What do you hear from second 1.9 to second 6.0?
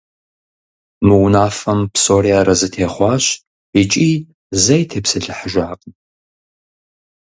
псори аразы техъуащ икӏи зэи тепсэлъыхьыжакъым.